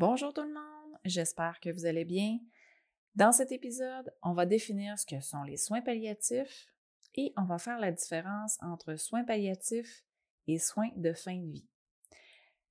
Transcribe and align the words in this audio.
Bonjour 0.00 0.32
tout 0.32 0.40
le 0.40 0.54
monde, 0.54 0.98
j'espère 1.04 1.60
que 1.60 1.68
vous 1.68 1.84
allez 1.84 2.06
bien. 2.06 2.38
Dans 3.16 3.32
cet 3.32 3.52
épisode, 3.52 4.10
on 4.22 4.32
va 4.32 4.46
définir 4.46 4.98
ce 4.98 5.04
que 5.04 5.20
sont 5.20 5.42
les 5.42 5.58
soins 5.58 5.82
palliatifs 5.82 6.68
et 7.16 7.34
on 7.36 7.44
va 7.44 7.58
faire 7.58 7.78
la 7.78 7.92
différence 7.92 8.56
entre 8.62 8.96
soins 8.96 9.24
palliatifs 9.24 10.06
et 10.46 10.58
soins 10.58 10.88
de 10.96 11.12
fin 11.12 11.36
de 11.36 11.52
vie. 11.52 11.68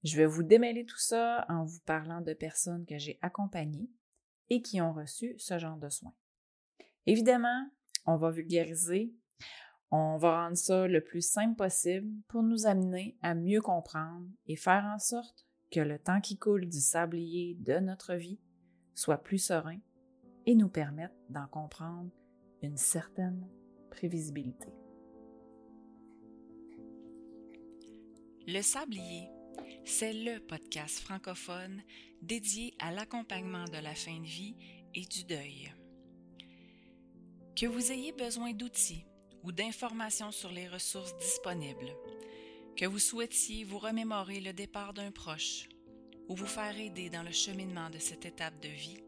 Je 0.04 0.18
vais 0.18 0.26
vous 0.26 0.42
démêler 0.42 0.88
tout 0.88 0.97
ça 0.97 1.46
en 1.50 1.65
vous 1.65 1.79
parlant 1.86 2.21
de 2.21 2.34
personnes 2.34 2.88
que 2.88 2.97
j'ai 2.97 3.20
accompagnées 3.21 3.91
et 4.50 4.64
qui 4.64 4.82
ont 4.82 4.93
reçu 4.93 5.36
ce 5.38 5.59
genre 5.59 5.77
de 5.77 5.89
soins. 5.89 6.16
Évidemment, 7.05 7.70
on 8.07 8.18
va 8.18 8.32
vulgariser, 8.32 9.14
on 9.91 10.18
va 10.18 10.46
rendre 10.46 10.57
ça 10.57 10.88
le 10.88 11.04
plus 11.04 11.21
simple 11.21 11.57
possible 11.57 12.11
pour 12.27 12.41
nous 12.41 12.66
amener 12.66 13.20
à 13.21 13.36
mieux 13.36 13.61
comprendre 13.61 14.25
et 14.48 14.55
faire 14.55 14.86
en 14.86 14.98
sorte 14.98 15.46
que 15.71 15.79
le 15.79 15.99
temps 15.99 16.21
qui 16.21 16.38
coule 16.38 16.67
du 16.67 16.79
sablier 16.79 17.55
de 17.55 17.79
notre 17.79 18.15
vie 18.15 18.39
soit 18.95 19.17
plus 19.17 19.38
serein 19.38 19.80
et 20.45 20.55
nous 20.55 20.70
permette 20.70 21.13
d'en 21.30 21.48
comprendre 21.48 22.09
une 22.61 22.77
certaine 22.77 23.48
prévisibilité. 23.91 24.70
Le 28.47 28.61
Sablier, 28.61 29.30
c'est 29.85 30.13
le 30.13 30.39
podcast 30.39 30.99
francophone 30.99 31.83
dédié 32.22 32.73
à 32.80 32.91
l'accompagnement 32.91 33.66
de 33.66 33.77
la 33.77 33.94
fin 33.94 34.20
de 34.20 34.25
vie 34.25 34.55
et 34.95 35.05
du 35.05 35.23
deuil. 35.23 35.72
Que 37.55 37.67
vous 37.67 37.91
ayez 37.91 38.11
besoin 38.11 38.53
d'outils 38.53 39.05
ou 39.44 39.52
d'informations 39.52 40.31
sur 40.31 40.52
les 40.52 40.67
ressources 40.67 41.16
disponibles, 41.17 41.94
que 42.79 42.85
vous 42.85 42.97
souhaitiez 42.97 43.65
vous 43.65 43.77
remémorer 43.77 44.39
le 44.39 44.53
départ 44.53 44.93
d'un 44.93 45.11
proche 45.11 45.67
ou 46.29 46.35
vous 46.35 46.45
faire 46.45 46.79
aider 46.79 47.09
dans 47.09 47.23
le 47.23 47.31
cheminement 47.33 47.89
de 47.89 47.99
cette 47.99 48.25
étape 48.25 48.57
de 48.61 48.69
vie, 48.69 49.03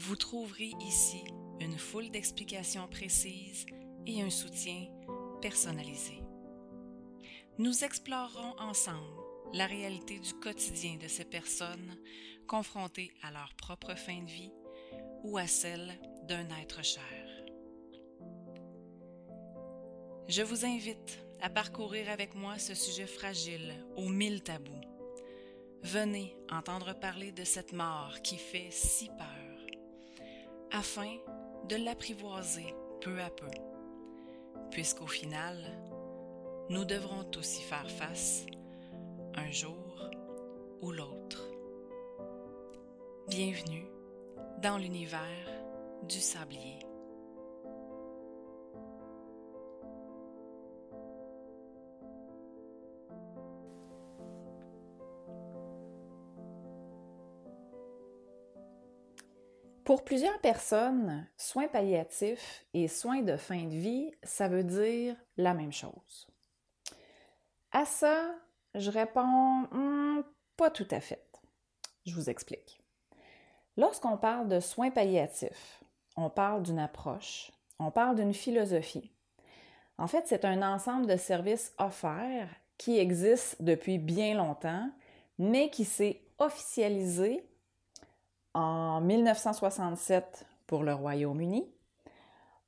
vous 0.00 0.16
trouverez 0.16 0.72
ici 0.80 1.22
une 1.60 1.78
foule 1.78 2.10
d'explications 2.10 2.88
précises 2.88 3.64
et 4.08 4.22
un 4.22 4.30
soutien 4.30 4.88
personnalisé. 5.40 6.20
Nous 7.58 7.84
explorerons 7.84 8.58
ensemble 8.58 9.22
la 9.52 9.66
réalité 9.66 10.18
du 10.18 10.34
quotidien 10.34 10.96
de 10.96 11.06
ces 11.06 11.24
personnes 11.24 11.96
confrontées 12.48 13.12
à 13.22 13.30
leur 13.30 13.54
propre 13.54 13.94
fin 13.94 14.20
de 14.20 14.30
vie 14.30 14.50
ou 15.22 15.38
à 15.38 15.46
celle 15.46 15.96
d'un 16.26 16.48
être 16.60 16.82
cher. 16.82 17.23
Je 20.26 20.42
vous 20.42 20.64
invite 20.64 21.18
à 21.42 21.50
parcourir 21.50 22.08
avec 22.08 22.34
moi 22.34 22.58
ce 22.58 22.74
sujet 22.74 23.06
fragile 23.06 23.74
aux 23.96 24.08
mille 24.08 24.42
tabous. 24.42 24.72
Venez 25.82 26.34
entendre 26.50 26.94
parler 26.98 27.30
de 27.30 27.44
cette 27.44 27.74
mort 27.74 28.22
qui 28.22 28.38
fait 28.38 28.70
si 28.70 29.08
peur, 29.08 30.24
afin 30.72 31.18
de 31.68 31.76
l'apprivoiser 31.76 32.74
peu 33.02 33.20
à 33.20 33.28
peu, 33.28 33.50
puisqu'au 34.70 35.06
final, 35.06 35.58
nous 36.70 36.86
devrons 36.86 37.24
tous 37.24 37.58
y 37.58 37.62
faire 37.62 37.90
face 37.90 38.46
un 39.34 39.50
jour 39.50 40.08
ou 40.80 40.90
l'autre. 40.90 41.50
Bienvenue 43.28 43.86
dans 44.62 44.78
l'univers 44.78 45.50
du 46.08 46.18
sablier. 46.18 46.78
Pour 59.94 60.02
plusieurs 60.02 60.40
personnes, 60.40 61.24
soins 61.36 61.68
palliatifs 61.68 62.66
et 62.74 62.88
soins 62.88 63.22
de 63.22 63.36
fin 63.36 63.62
de 63.62 63.76
vie, 63.76 64.10
ça 64.24 64.48
veut 64.48 64.64
dire 64.64 65.14
la 65.36 65.54
même 65.54 65.72
chose. 65.72 66.26
À 67.70 67.84
ça, 67.84 68.34
je 68.74 68.90
réponds 68.90 69.68
hmm, 69.70 70.24
pas 70.56 70.70
tout 70.70 70.88
à 70.90 70.98
fait. 70.98 71.24
Je 72.06 72.12
vous 72.12 72.28
explique. 72.28 72.80
Lorsqu'on 73.76 74.16
parle 74.16 74.48
de 74.48 74.58
soins 74.58 74.90
palliatifs, 74.90 75.84
on 76.16 76.28
parle 76.28 76.64
d'une 76.64 76.80
approche, 76.80 77.52
on 77.78 77.92
parle 77.92 78.16
d'une 78.16 78.34
philosophie. 78.34 79.12
En 79.96 80.08
fait, 80.08 80.24
c'est 80.26 80.44
un 80.44 80.62
ensemble 80.74 81.06
de 81.06 81.16
services 81.16 81.72
offerts 81.78 82.50
qui 82.78 82.98
existe 82.98 83.62
depuis 83.62 83.98
bien 83.98 84.34
longtemps, 84.34 84.90
mais 85.38 85.70
qui 85.70 85.84
s'est 85.84 86.20
officialisé 86.40 87.46
en 88.54 89.00
1967 89.00 90.46
pour 90.66 90.82
le 90.82 90.94
Royaume-Uni, 90.94 91.68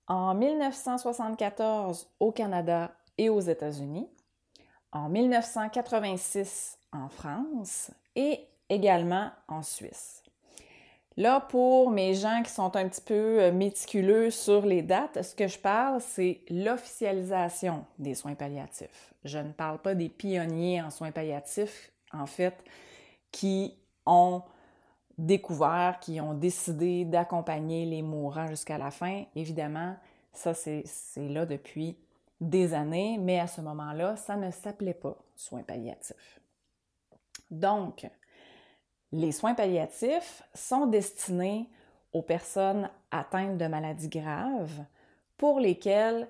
en 0.08 0.34
1974 0.34 2.08
au 2.20 2.32
Canada 2.32 2.92
et 3.18 3.28
aux 3.28 3.40
États-Unis, 3.40 4.08
en 4.92 5.08
1986 5.08 6.78
en 6.92 7.08
France 7.08 7.90
et 8.14 8.46
également 8.68 9.30
en 9.48 9.62
Suisse. 9.62 10.22
Là, 11.18 11.40
pour 11.40 11.90
mes 11.90 12.12
gens 12.12 12.42
qui 12.42 12.50
sont 12.50 12.76
un 12.76 12.88
petit 12.88 13.00
peu 13.00 13.42
euh, 13.42 13.52
méticuleux 13.52 14.30
sur 14.30 14.66
les 14.66 14.82
dates, 14.82 15.22
ce 15.22 15.34
que 15.34 15.48
je 15.48 15.58
parle, 15.58 16.00
c'est 16.02 16.42
l'officialisation 16.50 17.86
des 17.98 18.14
soins 18.14 18.34
palliatifs. 18.34 19.14
Je 19.24 19.38
ne 19.38 19.50
parle 19.52 19.78
pas 19.78 19.94
des 19.94 20.10
pionniers 20.10 20.82
en 20.82 20.90
soins 20.90 21.12
palliatifs, 21.12 21.90
en 22.12 22.26
fait, 22.26 22.62
qui 23.32 23.78
ont 24.04 24.42
découvert, 25.18 25.98
qui 26.00 26.20
ont 26.20 26.34
décidé 26.34 27.04
d'accompagner 27.04 27.86
les 27.86 28.02
mourants 28.02 28.48
jusqu'à 28.48 28.78
la 28.78 28.90
fin. 28.90 29.24
Évidemment, 29.34 29.96
ça, 30.32 30.52
c'est 30.54 30.84
là 31.16 31.46
depuis 31.46 31.96
des 32.40 32.74
années, 32.74 33.18
mais 33.18 33.40
à 33.40 33.46
ce 33.46 33.60
moment-là, 33.62 34.16
ça 34.16 34.36
ne 34.36 34.50
s'appelait 34.50 34.94
pas 34.94 35.16
soins 35.34 35.62
palliatifs. 35.62 36.40
Donc, 37.50 38.06
les 39.12 39.32
soins 39.32 39.54
palliatifs 39.54 40.42
sont 40.52 40.86
destinés 40.86 41.68
aux 42.12 42.22
personnes 42.22 42.90
atteintes 43.10 43.56
de 43.56 43.66
maladies 43.66 44.08
graves 44.08 44.84
pour 45.36 45.60
lesquelles 45.60 46.28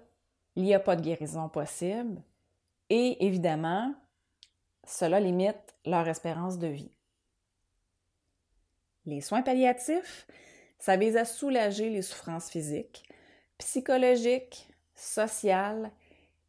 il 0.54 0.64
n'y 0.64 0.74
a 0.74 0.80
pas 0.80 0.96
de 0.96 1.02
guérison 1.02 1.48
possible 1.48 2.22
et 2.90 3.26
évidemment, 3.26 3.94
cela 4.86 5.18
limite 5.20 5.74
leur 5.84 6.06
espérance 6.08 6.58
de 6.58 6.68
vie. 6.68 6.95
Les 9.06 9.20
soins 9.20 9.42
palliatifs, 9.42 10.26
ça 10.78 10.96
vise 10.96 11.16
à 11.16 11.24
soulager 11.24 11.90
les 11.90 12.02
souffrances 12.02 12.50
physiques, 12.50 13.08
psychologiques, 13.58 14.68
sociales 14.94 15.90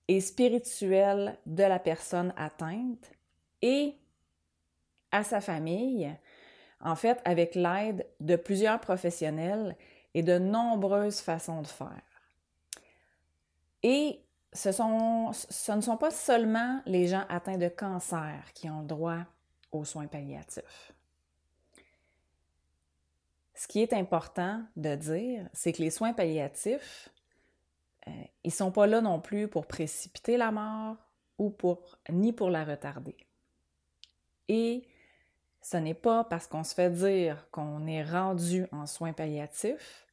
et 0.08 0.22
spirituelles 0.22 1.38
de 1.46 1.64
la 1.64 1.80
personne 1.80 2.34
atteinte 2.36 3.12
et 3.62 3.96
à 5.12 5.24
sa 5.24 5.42
famille, 5.42 6.12
en 6.82 6.96
fait, 6.96 7.20
avec 7.26 7.56
l'aide 7.56 8.06
de 8.20 8.36
plusieurs 8.36 8.80
professionnels 8.80 9.76
et 10.14 10.24
de 10.24 10.38
nombreuses 10.38 11.20
façons 11.20 11.62
de 11.62 11.68
faire. 11.68 12.02
Et 13.84 14.20
ce, 14.54 14.70
ne 14.70 15.82
sont 15.82 15.98
pas 15.98 16.12
seulement 16.12 16.82
les 16.86 17.08
gens 17.08 17.24
atteints 17.30 17.58
de 17.58 17.68
cancer 17.68 18.52
qui 18.54 18.70
ont 18.70 18.84
droit 18.84 19.24
aux 19.72 19.86
soins 19.86 20.08
palliatifs. 20.08 20.94
Ce 23.58 23.68
qui 23.68 23.82
est 23.82 23.94
important 23.94 24.62
de 24.76 24.94
dire, 24.94 25.50
c'est 25.52 25.74
que 25.74 25.82
les 25.82 25.90
soins 25.90 26.14
palliatifs, 26.14 27.10
euh, 28.08 28.12
ils 28.44 28.50
ne 28.50 28.54
sont 28.54 28.72
pas 28.72 28.86
là 28.86 29.02
non 29.02 29.20
plus 29.20 29.48
pour 29.48 29.66
précipiter 29.66 30.38
la 30.38 30.52
mort 30.52 30.96
ou 31.40 31.50
pour 31.50 31.98
ni 32.12 32.34
pour 32.34 32.52
la 32.52 32.64
retarder. 32.64 33.18
Et 34.48 34.88
ce 35.64 35.78
n'est 35.78 35.96
pas 35.96 36.24
parce 36.24 36.46
qu'on 36.46 36.64
se 36.64 36.76
fait 36.76 36.92
dire 36.92 37.50
qu'on 37.50 37.88
est 37.88 38.04
rendu 38.04 38.68
en 38.72 38.86
soins 38.86 39.14
palliatifs 39.14 40.06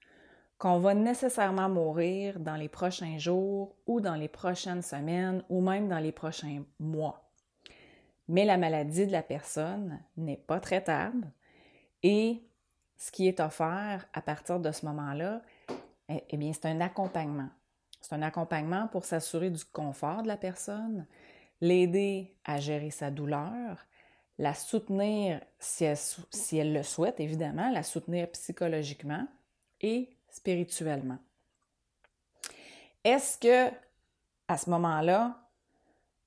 qu'on 0.57 0.79
va 0.79 0.95
nécessairement 0.95 1.69
mourir 1.69 2.41
dans 2.41 2.57
les 2.57 2.71
prochains 2.71 3.19
jours 3.19 3.77
ou 3.87 4.01
dans 4.01 4.15
les 4.15 4.29
prochaines 4.29 4.81
semaines 4.81 5.45
ou 5.51 5.61
même 5.61 5.89
dans 5.89 5.99
les 5.99 6.13
prochains 6.13 6.65
mois. 6.79 7.31
Mais 8.29 8.47
la 8.47 8.57
maladie 8.57 9.07
de 9.07 9.13
la 9.13 9.23
personne 9.23 10.01
n'est 10.17 10.39
pas 10.39 10.61
traitable 10.61 11.31
et 12.03 12.41
ce 12.97 13.11
qui 13.11 13.29
est 13.29 13.41
offert 13.41 14.07
à 14.13 14.23
partir 14.23 14.61
de 14.61 14.71
ce 14.73 14.87
moment-là, 14.87 15.43
eh, 16.09 16.25
eh 16.29 16.37
bien, 16.37 16.53
c'est 16.53 16.67
un 16.67 16.81
accompagnement. 16.81 17.49
C'est 18.01 18.15
un 18.15 18.23
accompagnement 18.23 18.89
pour 18.89 19.05
s'assurer 19.05 19.51
du 19.51 19.65
confort 19.65 20.23
de 20.23 20.29
la 20.29 20.37
personne, 20.37 21.07
l'aider 21.61 22.35
à 22.45 22.61
gérer 22.61 22.91
sa 22.91 23.11
douleur, 23.11 23.79
la 24.39 24.55
soutenir 24.55 25.41
si 25.59 25.85
elle, 25.85 26.73
le 26.73 26.83
souhaite, 26.83 27.21
évidemment, 27.21 27.71
la 27.71 27.83
soutenir 27.83 28.31
psychologiquement 28.33 29.27
et 29.81 30.11
spirituellement. 30.29 31.19
Est-ce 33.05 33.39
que, 33.39 33.75
à 34.49 34.59
ce 34.59 34.69
moment-là, 34.71 35.39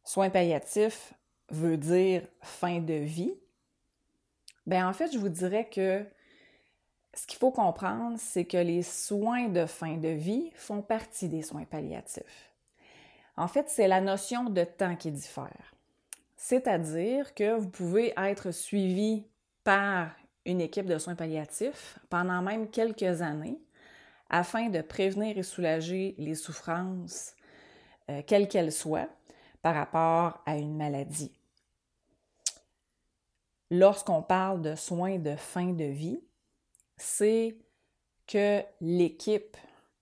soins 0.04 0.30
palliatifs 0.30 1.14
veut 1.50 1.78
dire 1.78 2.24
fin 2.42 2.80
de 2.80 2.94
vie? 2.94 3.34
Ben 4.66 4.88
en 4.88 4.94
fait, 4.94 5.12
je 5.12 5.18
vous 5.18 5.30
dirais 5.30 5.70
que 5.70 6.06
ce 7.18 7.26
qu'il 7.26 7.40
faut 7.40 7.52
comprendre, 7.52 8.18
c'est 8.20 8.46
que 8.46 8.58
les 8.58 8.84
soins 8.84 9.48
de 9.48 9.66
fin 9.66 9.98
de 9.98 10.10
vie 10.10 10.52
font 10.56 10.82
partie 10.84 11.28
des 11.28 11.42
soins 11.42 11.66
palliatifs. 11.66 12.54
En 13.36 13.48
fait, 13.48 13.70
c'est 13.70 13.88
la 13.88 14.02
notion 14.02 14.46
de 14.50 14.64
temps 14.64 14.96
qui 14.96 15.12
diffère. 15.12 15.74
C'est-à-dire 16.36 17.34
que 17.34 17.56
vous 17.56 17.70
pouvez 17.70 18.14
être 18.18 18.52
suivi 18.52 19.24
par 19.64 20.12
une 20.46 20.62
équipe 20.62 20.86
de 20.86 21.00
soins 21.00 21.16
palliatifs 21.16 21.98
pendant 22.10 22.42
même 22.42 22.70
quelques 22.70 23.22
années 23.22 23.60
afin 24.30 24.70
de 24.70 24.82
prévenir 24.82 25.38
et 25.38 25.44
soulager 25.44 26.14
les 26.20 26.36
souffrances, 26.36 27.34
euh, 28.10 28.22
quelles 28.28 28.48
qu'elles 28.48 28.72
soient, 28.72 29.10
par 29.62 29.74
rapport 29.74 30.42
à 30.46 30.58
une 30.58 30.78
maladie. 30.78 31.34
Lorsqu'on 33.72 34.22
parle 34.22 34.62
de 34.62 34.76
soins 34.76 35.18
de 35.18 35.36
fin 35.36 35.74
de 35.74 35.84
vie, 35.84 36.22
c'est 36.98 37.56
que 38.28 38.62
l'équipe 38.82 39.56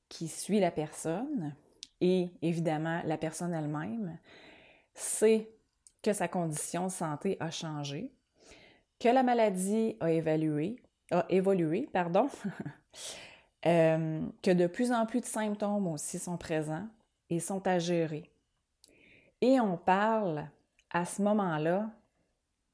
qui 0.09 0.27
suit 0.27 0.59
la 0.59 0.71
personne 0.71 1.55
et 2.01 2.29
évidemment 2.41 3.01
la 3.05 3.17
personne 3.17 3.53
elle-même 3.53 4.17
sait 4.93 5.49
que 6.01 6.13
sa 6.13 6.27
condition 6.27 6.85
de 6.85 6.91
santé 6.91 7.37
a 7.39 7.51
changé, 7.51 8.11
que 8.99 9.09
la 9.09 9.23
maladie 9.23 9.97
a 9.99 10.11
évolué, 10.11 11.89
pardon, 11.91 12.29
euh, 13.65 14.21
que 14.41 14.51
de 14.51 14.67
plus 14.67 14.91
en 14.91 15.05
plus 15.05 15.21
de 15.21 15.25
symptômes 15.25 15.87
aussi 15.87 16.19
sont 16.19 16.37
présents 16.37 16.87
et 17.29 17.39
sont 17.39 17.65
à 17.67 17.79
gérer. 17.79 18.29
Et 19.41 19.59
on 19.59 19.77
parle 19.77 20.47
à 20.91 21.05
ce 21.05 21.21
moment-là 21.23 21.89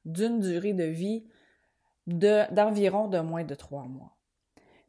d'une 0.05 0.39
durée 0.39 0.73
de 0.73 0.83
vie 0.83 1.25
d'environ 2.07 3.07
de, 3.07 3.19
moins 3.19 3.43
de 3.43 3.55
trois 3.55 3.85
mois. 3.85 4.15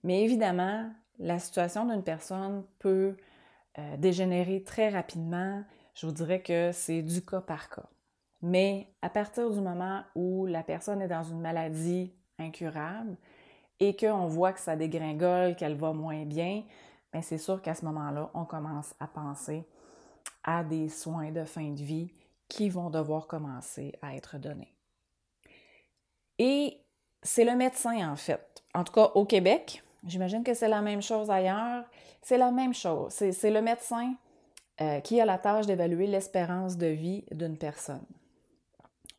Mais 0.02 0.22
évidemment, 0.22 0.90
la 1.18 1.38
situation 1.38 1.86
d'une 1.86 2.02
personne 2.02 2.64
peut 2.78 3.16
euh, 3.78 3.96
dégénérer 3.96 4.62
très 4.62 4.88
rapidement. 4.88 5.62
Je 5.94 6.06
vous 6.06 6.12
dirais 6.12 6.42
que 6.42 6.70
c'est 6.72 7.02
du 7.02 7.24
cas 7.24 7.40
par 7.40 7.68
cas. 7.70 7.88
Mais 8.42 8.88
à 9.02 9.08
partir 9.08 9.50
du 9.50 9.60
moment 9.60 10.02
où 10.14 10.46
la 10.46 10.64
personne 10.64 11.00
est 11.00 11.08
dans 11.08 11.22
une 11.22 11.40
maladie 11.40 12.12
incurable 12.38 13.16
et 13.78 13.94
qu'on 13.94 14.26
voit 14.26 14.52
que 14.52 14.60
ça 14.60 14.74
dégringole, 14.74 15.54
qu'elle 15.54 15.76
va 15.76 15.92
moins 15.92 16.24
bien, 16.24 16.64
bien 17.12 17.22
c'est 17.22 17.38
sûr 17.38 17.62
qu'à 17.62 17.74
ce 17.74 17.84
moment-là, 17.84 18.30
on 18.34 18.44
commence 18.44 18.94
à 18.98 19.06
penser 19.06 19.64
à 20.42 20.64
des 20.64 20.88
soins 20.88 21.30
de 21.30 21.44
fin 21.44 21.70
de 21.70 21.82
vie 21.82 22.12
qui 22.48 22.68
vont 22.68 22.90
devoir 22.90 23.28
commencer 23.28 23.94
à 24.02 24.16
être 24.16 24.38
donnés. 24.38 24.74
Et 26.38 26.81
c'est 27.22 27.44
le 27.44 27.54
médecin, 27.54 28.10
en 28.10 28.16
fait. 28.16 28.62
En 28.74 28.84
tout 28.84 28.92
cas, 28.92 29.10
au 29.14 29.24
Québec, 29.24 29.82
j'imagine 30.06 30.44
que 30.44 30.54
c'est 30.54 30.68
la 30.68 30.82
même 30.82 31.02
chose 31.02 31.30
ailleurs. 31.30 31.84
C'est 32.22 32.38
la 32.38 32.50
même 32.50 32.74
chose. 32.74 33.12
C'est 33.12 33.50
le 33.50 33.62
médecin 33.62 34.14
euh, 34.80 35.00
qui 35.00 35.20
a 35.20 35.24
la 35.24 35.38
tâche 35.38 35.66
d'évaluer 35.66 36.06
l'espérance 36.06 36.76
de 36.76 36.86
vie 36.86 37.24
d'une 37.30 37.58
personne 37.58 38.04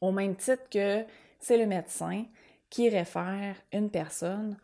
au 0.04 0.12
même 0.12 0.36
titre 0.36 0.70
que 0.70 1.06
c'est 1.40 1.58
le 1.58 1.66
médecin 1.66 2.26
qui 2.70 2.90
réfère 2.90 3.56
une 3.72 3.90
personne 3.90 4.58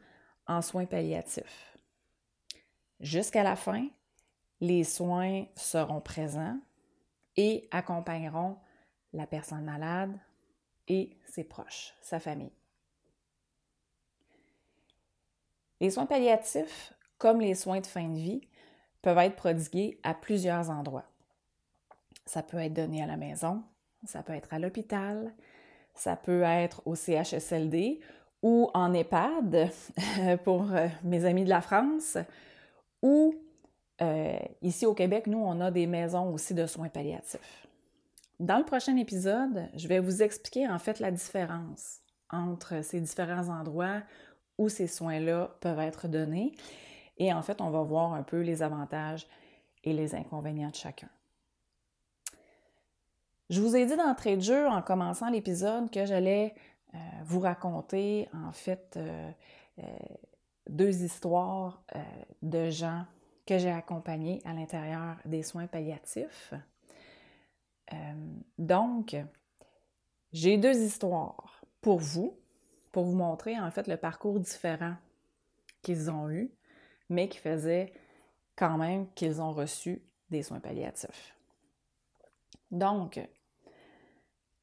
en 0.47 0.62
soins 0.62 0.85
palliatifs. 0.85 1.77
Jusqu'à 3.00 3.44
la 3.44 3.56
fin, 3.56 3.88
les 4.59 4.83
soins 4.83 5.45
seront 5.56 6.01
présents 6.01 6.59
et 7.38 7.69
accompagneront 7.71 8.57
la 9.13 9.25
personne 9.27 9.63
malade 9.63 10.19
et 10.89 11.18
ses 11.25 11.45
proches, 11.45 11.94
sa 12.01 12.19
famille. 12.19 12.58
Les 15.79 15.91
soins 15.91 16.05
palliatifs, 16.05 16.93
comme 17.17 17.41
les 17.41 17.55
soins 17.55 17.79
de 17.79 17.87
fin 17.87 18.07
de 18.07 18.17
vie, 18.17 18.41
peuvent 19.01 19.17
être 19.17 19.35
prodigués 19.35 19.99
à 20.03 20.13
plusieurs 20.13 20.69
endroits. 20.69 21.05
Ça 22.25 22.43
peut 22.43 22.57
être 22.57 22.73
donné 22.73 23.01
à 23.01 23.07
la 23.07 23.17
maison, 23.17 23.63
ça 24.05 24.23
peut 24.23 24.33
être 24.33 24.53
à 24.53 24.59
l'hôpital, 24.59 25.33
ça 25.95 26.15
peut 26.15 26.43
être 26.43 26.81
au 26.85 26.95
CHSLD 26.95 27.99
ou 28.41 28.69
en 28.73 28.93
EHPAD 28.93 29.71
pour 30.43 30.71
euh, 30.73 30.87
mes 31.03 31.25
amis 31.25 31.43
de 31.43 31.49
la 31.49 31.61
France, 31.61 32.17
ou 33.01 33.35
euh, 34.01 34.37
ici 34.61 34.85
au 34.85 34.93
Québec, 34.93 35.27
nous, 35.27 35.39
on 35.39 35.59
a 35.59 35.71
des 35.71 35.87
maisons 35.87 36.33
aussi 36.33 36.53
de 36.53 36.65
soins 36.65 36.89
palliatifs. 36.89 37.67
Dans 38.39 38.57
le 38.57 38.63
prochain 38.63 38.95
épisode, 38.95 39.67
je 39.75 39.87
vais 39.87 39.99
vous 39.99 40.23
expliquer 40.23 40.67
en 40.69 40.79
fait 40.79 40.99
la 40.99 41.11
différence 41.11 41.99
entre 42.29 42.81
ces 42.83 43.01
différents 43.01 43.49
endroits 43.49 44.01
ces 44.67 44.88
soins-là 44.88 45.56
peuvent 45.61 45.79
être 45.79 46.09
donnés. 46.09 46.53
Et 47.17 47.31
en 47.31 47.41
fait, 47.41 47.61
on 47.61 47.69
va 47.69 47.83
voir 47.83 48.13
un 48.13 48.23
peu 48.23 48.41
les 48.41 48.61
avantages 48.63 49.27
et 49.83 49.94
les 49.94 50.15
inconvénients 50.15 50.69
de 50.69 50.75
chacun. 50.75 51.09
Je 53.50 53.61
vous 53.61 53.75
ai 53.75 53.85
dit 53.85 53.95
d'entrée 53.95 54.35
de 54.35 54.41
jeu 54.41 54.67
en 54.67 54.81
commençant 54.81 55.29
l'épisode 55.29 55.89
que 55.89 56.06
j'allais 56.06 56.53
euh, 56.94 56.97
vous 57.23 57.39
raconter 57.39 58.29
en 58.33 58.51
fait 58.51 58.95
euh, 58.97 59.31
euh, 59.79 59.83
deux 60.67 61.03
histoires 61.03 61.83
de 62.44 62.69
gens 62.69 63.06
que 63.47 63.57
j'ai 63.57 63.71
accompagnés 63.71 64.39
à 64.45 64.53
l'intérieur 64.53 65.17
des 65.25 65.41
soins 65.41 65.65
palliatifs. 65.65 66.53
donc, 68.59 69.15
j'ai 70.31 70.57
deux 70.57 70.77
histoires 70.77 71.63
pour 71.81 71.97
vous, 71.97 72.38
pour 72.91 73.06
vous 73.06 73.15
montrer 73.15 73.59
en 73.59 73.71
fait 73.71 73.88
le 73.88 73.97
parcours 73.97 74.39
différent 74.39 74.95
qu'ils 75.81 76.09
ont 76.12 76.30
eu, 76.30 76.51
mais 77.09 77.30
qui 77.30 77.38
faisait 77.38 77.94
quand 78.56 78.77
même 78.77 79.12
qu'ils 79.13 79.41
ont 79.41 79.53
reçu 79.53 80.01
des 80.30 80.44
soins 80.44 80.59
palliatifs. 80.59 81.36
Donc, 82.71 83.19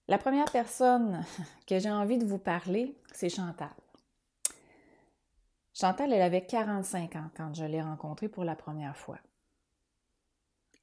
la 0.09 0.19
première 0.19 0.51
personne 0.51 1.25
que 1.67 1.79
j'ai 1.79 1.91
envie 1.91 2.19
de 2.19 2.27
vous 2.27 2.39
parler, 2.39 2.97
c'est 3.13 3.29
Chantal. 3.29 3.71
Chantal, 5.75 6.13
elle 6.13 6.23
avait 6.23 6.47
45 6.47 7.17
ans 7.17 7.31
quand 7.37 7.55
je 7.55 7.65
l'ai 7.65 7.83
rencontrée 7.83 8.29
pour 8.29 8.45
la 8.45 8.57
première 8.57 8.97
fois. 8.97 9.19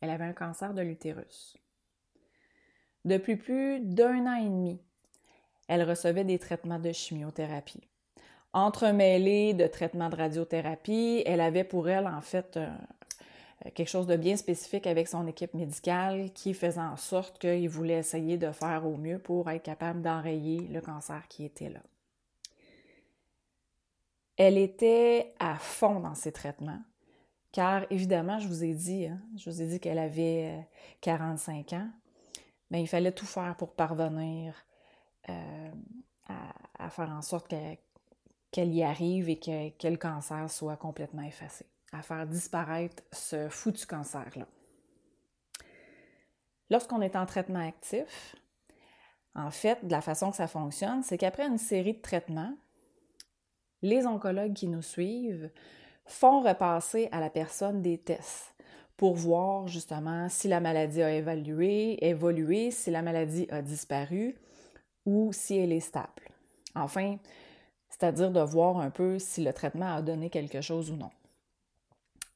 Elle 0.02 0.10
avait 0.10 0.26
un 0.26 0.34
cancer 0.34 0.74
de 0.74 0.82
l'utérus. 0.82 1.58
Depuis 3.06 3.36
plus 3.36 3.80
d'un 3.80 4.28
an 4.28 4.36
et 4.36 4.50
demi, 4.50 4.82
elle 5.68 5.84
recevait 5.84 6.24
des 6.24 6.40
traitements 6.40 6.80
de 6.80 6.92
chimiothérapie. 6.92 7.88
Entremêlés 8.54 9.54
de 9.54 9.66
traitements 9.68 10.10
de 10.10 10.16
radiothérapie, 10.16 11.24
elle 11.26 11.42
avait 11.42 11.64
pour 11.64 11.90
elle 11.90 12.06
en 12.06 12.22
fait 12.22 12.58
euh, 12.58 12.68
quelque 13.74 13.90
chose 13.90 14.08
de 14.08 14.16
bien 14.16 14.38
spécifique 14.38 14.86
avec 14.86 15.08
son 15.08 15.26
équipe 15.26 15.54
médicale 15.54 16.32
qui 16.34 16.54
faisait 16.54 16.80
en 16.80 16.98
sorte 16.98 17.40
qu'il 17.40 17.70
voulait 17.70 18.00
essayer 18.00 18.38
de 18.38 18.52
faire 18.52 18.86
au 18.86 18.96
mieux 18.96 19.18
pour 19.18 19.50
être 19.50 19.64
capable 19.64 20.02
d'enrayer 20.02 20.60
le 20.72 20.82
cancer 20.82 21.28
qui 21.28 21.46
était 21.46 21.70
là. 21.70 21.82
Elle 24.38 24.58
était 24.58 25.34
à 25.40 25.56
fond 25.56 26.00
dans 26.00 26.16
ses 26.16 26.32
traitements, 26.32 26.82
car 27.52 27.86
évidemment, 27.92 28.40
je 28.40 28.48
vous 28.48 28.64
ai 28.64 28.74
dit, 28.74 29.06
hein, 29.06 29.20
je 29.38 29.50
vous 29.50 29.62
ai 29.62 29.66
dit 29.68 29.80
qu'elle 29.80 30.00
avait 30.00 30.68
45 31.02 31.74
euh, 31.74 31.78
ans, 31.78 31.90
mais 32.70 32.82
il 32.82 32.88
fallait 32.88 33.12
tout 33.12 33.28
faire 33.28 33.56
pour 33.56 33.74
parvenir 33.74 34.54
euh, 35.30 35.72
à, 36.28 36.90
faire 36.90 37.10
en 37.10 37.22
sorte 37.22 37.54
qu'elle 38.52 38.74
y 38.74 38.84
arrive 38.84 39.30
et 39.30 39.40
que 39.40 39.88
le 39.88 39.98
cancer 39.98 40.50
soit 40.50 40.78
complètement 40.78 41.24
effacé 41.24 41.66
à 41.94 42.02
faire 42.02 42.28
disparaître 42.28 43.04
ce 43.12 43.48
foutu 43.50 43.86
cancer-là. 43.86 44.48
Lorsqu'on 46.70 47.02
est 47.02 47.16
en 47.16 47.26
traitement 47.26 47.66
actif, 47.66 48.36
en 49.36 49.52
fait, 49.52 49.86
de 49.86 49.92
la 49.92 50.02
façon 50.02 50.32
que 50.32 50.38
ça 50.38 50.48
fonctionne, 50.48 51.04
c'est 51.04 51.18
qu'après 51.18 51.48
une 51.48 51.58
série 51.58 51.94
de 51.94 52.02
traitements, 52.02 52.56
les 53.82 54.06
oncologues 54.08 54.54
qui 54.54 54.68
nous 54.68 54.82
suivent 54.82 55.52
font 56.06 56.42
repasser 56.42 57.10
à 57.12 57.20
la 57.20 57.30
personne 57.30 57.82
des 57.82 57.98
tests 57.98 58.56
pour 58.98 59.16
voir 59.16 59.68
justement 59.68 60.30
si 60.30 60.48
la 60.48 60.60
maladie 60.60 61.02
a 61.02 61.12
évalué, 61.12 62.04
évolué, 62.06 62.72
si 62.72 62.92
la 62.92 63.02
maladie 63.02 63.48
a 63.50 63.62
disparu 63.62 64.36
ou 65.06 65.34
si 65.34 65.58
elle 65.58 65.72
est 65.72 65.80
stable. 65.80 66.30
Enfin, 66.76 67.18
c'est-à-dire 67.90 68.32
de 68.32 68.42
voir 68.42 68.78
un 68.78 68.90
peu 68.90 69.20
si 69.20 69.44
le 69.44 69.54
traitement 69.54 69.96
a 69.96 70.02
donné 70.02 70.30
quelque 70.30 70.62
chose 70.62 70.92
ou 70.92 70.96
non 70.96 71.12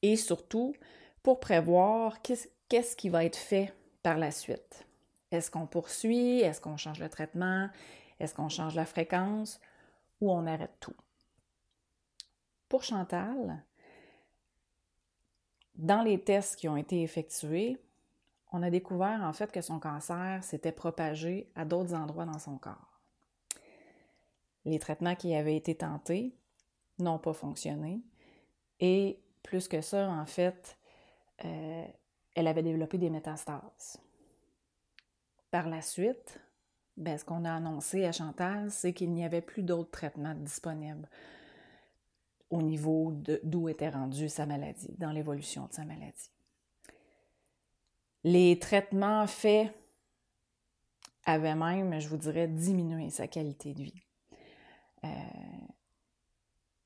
et 0.02 0.16
surtout 0.16 0.74
pour 1.22 1.40
prévoir 1.40 2.22
qu'est-ce 2.22 2.96
qui 2.96 3.08
va 3.08 3.24
être 3.24 3.36
fait 3.36 3.74
par 4.02 4.18
la 4.18 4.30
suite. 4.30 4.86
Est-ce 5.30 5.50
qu'on 5.50 5.66
poursuit? 5.66 6.40
Est-ce 6.40 6.60
qu'on 6.60 6.76
change 6.76 7.00
le 7.00 7.08
traitement? 7.08 7.68
Est-ce 8.20 8.34
qu'on 8.34 8.48
change 8.48 8.74
la 8.74 8.86
fréquence? 8.86 9.60
Ou 10.20 10.32
on 10.32 10.46
arrête 10.46 10.76
tout? 10.80 10.94
Pour 12.68 12.82
Chantal, 12.82 13.62
dans 15.74 16.02
les 16.02 16.22
tests 16.22 16.56
qui 16.56 16.68
ont 16.68 16.76
été 16.76 17.02
effectués, 17.02 17.78
on 18.52 18.62
a 18.62 18.70
découvert 18.70 19.22
en 19.22 19.32
fait 19.32 19.52
que 19.52 19.60
son 19.60 19.78
cancer 19.78 20.42
s'était 20.42 20.72
propagé 20.72 21.50
à 21.54 21.64
d'autres 21.64 21.94
endroits 21.94 22.26
dans 22.26 22.38
son 22.38 22.58
corps. 22.58 23.00
les 24.64 24.78
traitements 24.78 25.14
qui 25.14 25.34
avaient 25.34 25.56
été 25.56 25.74
tentés 25.76 26.36
n'ont 26.98 27.18
pas 27.18 27.32
fonctionné. 27.32 28.02
Et 28.80 29.18
plus 29.42 29.66
que 29.66 29.80
ça, 29.80 30.10
en 30.10 30.26
fait, 30.26 30.76
euh, 31.44 31.86
elle 32.34 32.46
avait 32.46 32.62
développé 32.62 32.98
des 32.98 33.08
métastases. 33.08 33.98
Par 35.50 35.68
la 35.68 35.80
suite, 35.80 36.40
ben, 36.96 37.16
ce 37.16 37.24
qu'on 37.24 37.44
a 37.44 37.52
annoncé 37.54 38.04
à 38.04 38.12
Chantal, 38.12 38.70
c'est 38.70 38.92
qu'il 38.92 39.12
n'y 39.12 39.24
avait 39.24 39.40
plus 39.40 39.62
d'autres 39.62 39.90
traitements 39.90 40.34
disponibles 40.34 41.08
au 42.50 42.62
niveau 42.62 43.12
d'où 43.42 43.68
était 43.68 43.90
rendue 43.90 44.28
sa 44.28 44.46
maladie, 44.46 44.94
dans 44.98 45.12
l'évolution 45.12 45.66
de 45.66 45.72
sa 45.72 45.84
maladie. 45.84 46.30
Les 48.24 48.58
traitements 48.58 49.26
faits 49.26 49.72
avaient 51.24 51.54
même, 51.54 52.00
je 52.00 52.08
vous 52.08 52.16
dirais, 52.16 52.48
diminué 52.48 53.10
sa 53.10 53.28
qualité 53.28 53.74
de 53.74 53.82
vie. 53.82 54.02
Euh, 55.04 55.08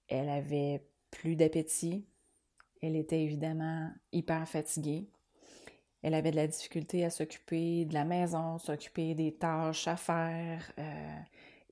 elle 0.09 0.29
avait 0.29 0.87
plus 1.11 1.37
d'appétit. 1.37 2.07
Elle 2.83 2.97
était 2.97 3.23
évidemment 3.23 3.91
hyper 4.13 4.47
fatiguée. 4.49 5.09
Elle 6.03 6.15
avait 6.15 6.33
de 6.33 6.37
la 6.37 6.49
difficulté 6.49 7.05
à 7.05 7.11
s'occuper 7.11 7.85
de 7.85 7.95
la 7.95 8.05
maison, 8.05 8.59
s'occuper 8.59 9.15
des 9.15 9.37
tâches 9.37 9.87
à 9.87 9.97
faire 9.97 10.73
euh, 10.79 11.19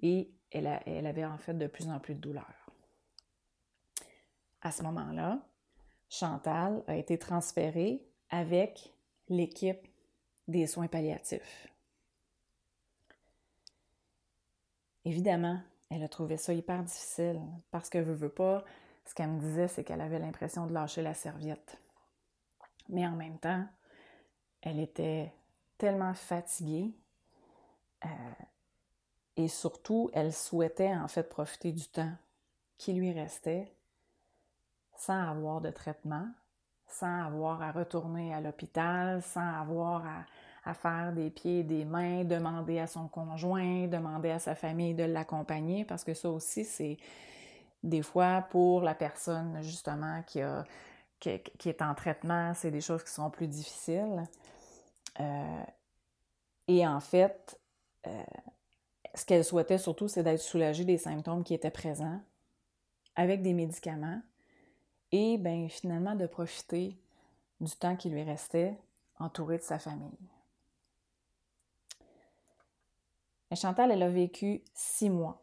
et 0.03 0.31
elle, 0.53 0.81
elle, 0.87 1.07
avait 1.07 1.25
en 1.25 1.37
fait 1.37 1.55
de 1.55 1.67
plus 1.67 1.89
en 1.89 1.99
plus 1.99 2.15
de 2.15 2.21
douleurs. 2.21 2.71
À 4.63 4.71
ce 4.71 4.83
moment-là, 4.85 5.41
Chantal 6.09 6.85
a 6.87 6.97
été 6.97 7.19
transférée 7.19 8.07
avec 8.31 8.93
l'équipe 9.31 9.89
des 10.49 10.67
soins 10.67 10.89
palliatifs. 10.89 11.69
Évidemment, 15.07 15.61
elle 15.89 16.03
a 16.03 16.09
trouvé 16.09 16.37
ça 16.37 16.53
hyper 16.53 16.83
difficile 16.83 17.41
parce 17.71 17.89
que 17.89 17.99
veut, 17.99 18.15
veut 18.15 18.29
pas, 18.29 18.65
ce 19.07 19.15
qu'elle 19.15 19.31
me 19.31 19.41
disait, 19.41 19.69
c'est 19.69 19.85
qu'elle 19.85 20.03
avait 20.03 20.19
l'impression 20.19 20.67
de 20.67 20.75
lâcher 20.75 21.01
la 21.01 21.15
serviette. 21.15 21.79
Mais 22.89 23.07
en 23.07 23.17
même 23.17 23.39
temps, 23.39 23.67
elle 24.61 24.79
était 24.79 25.33
tellement 25.79 26.13
fatiguée 26.13 26.93
euh, 28.05 28.09
et 29.37 29.49
surtout, 29.49 30.11
elle 30.13 30.35
souhaitait 30.35 30.95
en 30.95 31.09
fait 31.09 31.29
profiter 31.29 31.73
du 31.73 31.87
temps 31.87 32.13
qui 32.77 32.93
lui 32.93 33.13
restait 33.13 33.73
sans 34.97 35.31
avoir 35.31 35.61
de 35.61 35.71
traitement, 35.71 36.29
sans 36.93 37.27
avoir 37.27 37.63
à 37.63 37.73
retourner 37.73 38.35
à 38.35 38.41
l'hôpital, 38.41 39.23
sans 39.23 39.61
avoir 39.61 40.05
à, 40.65 40.75
faire 40.75 41.13
des 41.13 41.31
pieds 41.31 41.61
et 41.61 41.65
des 41.65 41.85
mains, 41.85 42.25
demander 42.25 42.79
à 42.79 42.87
son 42.87 43.09
conjoint, 43.09 43.87
demander 43.89 44.31
à 44.31 44.39
sa 44.39 44.55
famille 44.55 44.95
de 44.95 45.05
l'accompagner, 45.05 45.85
parce 45.85 46.05
que 46.05 46.15
ça 46.15 46.31
aussi, 46.31 46.65
c'est 46.65 46.97
des 47.83 48.03
fois 48.03 48.47
pour 48.51 48.83
la 48.83 48.95
personne 48.95 49.63
justement 49.63 50.23
qui, 50.27 50.41
a, 50.43 50.65
qui, 51.19 51.69
est 51.69 51.83
en 51.83 51.95
traitement, 51.95 52.53
c'est 52.55 52.71
des 52.71 52.81
choses 52.81 53.03
qui 53.03 53.11
sont 53.11 53.31
plus 53.31 53.49
difficiles. 53.49 54.29
Euh, 55.19 55.63
et 56.69 56.87
en 56.87 57.01
fait, 57.01 57.59
euh, 58.07 58.23
ce 59.15 59.25
qu'elle 59.25 59.45
souhaitait 59.45 59.79
surtout, 59.79 60.09
c'est 60.09 60.23
d'être 60.23 60.41
soulagée 60.41 60.85
des 60.85 60.99
symptômes 60.99 61.43
qui 61.43 61.55
étaient 61.55 61.71
présents 61.71 62.21
avec 63.17 63.43
des 63.43 63.55
médicaments 63.55 64.21
et 65.13 65.39
ben, 65.39 65.69
finalement 65.69 66.15
de 66.15 66.27
profiter 66.27 66.97
du 67.61 67.71
temps 67.73 67.97
qui 67.97 68.11
lui 68.11 68.23
restait 68.23 68.77
entourée 69.19 69.59
de 69.59 69.63
sa 69.63 69.79
famille. 69.79 70.19
Chantal, 73.55 73.91
elle 73.91 74.03
a 74.03 74.09
vécu 74.09 74.63
six 74.75 75.11
mois 75.11 75.43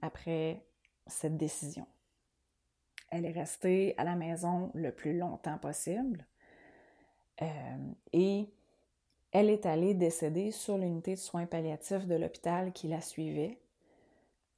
après 0.00 0.62
cette 1.06 1.36
décision. 1.36 1.86
Elle 3.10 3.26
est 3.26 3.32
restée 3.32 3.94
à 3.98 4.04
la 4.04 4.14
maison 4.14 4.70
le 4.74 4.92
plus 4.92 5.18
longtemps 5.18 5.58
possible 5.58 6.24
euh, 7.42 7.92
et 8.12 8.48
elle 9.32 9.50
est 9.50 9.66
allée 9.66 9.94
décéder 9.94 10.52
sur 10.52 10.78
l'unité 10.78 11.14
de 11.14 11.20
soins 11.20 11.46
palliatifs 11.46 12.06
de 12.06 12.14
l'hôpital 12.14 12.72
qui 12.72 12.86
la 12.86 13.00
suivait 13.00 13.58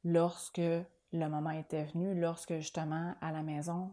lorsque 0.05 0.59
le 0.59 1.29
moment 1.29 1.51
était 1.51 1.85
venu, 1.85 2.19
lorsque 2.19 2.57
justement 2.57 3.15
à 3.21 3.33
la 3.33 3.43
maison, 3.43 3.91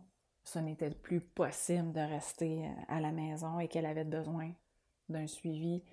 ce 0.50 0.60
n'était 0.60 0.90
plus 0.90 1.22
possible 1.22 1.92
de 1.92 2.00
rester 2.00 2.66
euh, 2.66 2.72
à 2.88 3.00
la 3.00 3.12
maison 3.12 3.60
et 3.60 3.68
qu'elle 3.68 3.86
avait 3.86 4.04
besoin 4.04 4.52
d'un 5.08 5.28
suivi 5.28 5.84